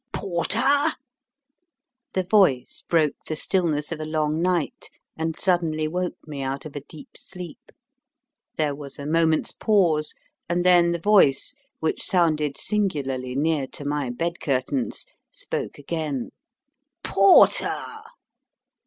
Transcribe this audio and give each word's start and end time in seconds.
"Porter!" 0.13 0.93
The 2.13 2.23
voice 2.23 2.81
broke 2.89 3.13
the 3.27 3.35
stillness 3.35 3.91
of 3.91 3.99
a 3.99 4.03
long 4.05 4.41
night, 4.41 4.89
and 5.15 5.37
suddenly 5.37 5.87
woke 5.87 6.15
me 6.25 6.41
out 6.41 6.65
of 6.65 6.75
a 6.75 6.81
deep 6.81 7.09
sleep. 7.15 7.71
There 8.57 8.73
was 8.73 8.97
a 8.97 9.05
moment's 9.05 9.51
pause, 9.51 10.15
and 10.49 10.65
then 10.65 10.91
the 10.91 10.97
voice, 10.97 11.53
which 11.81 12.01
sounded 12.01 12.57
singularly 12.57 13.35
near 13.35 13.67
to 13.67 13.85
my 13.85 14.09
bed 14.09 14.39
curtains, 14.39 15.05
spoke 15.29 15.77
again. 15.77 16.31
"Porter!" 17.03 17.85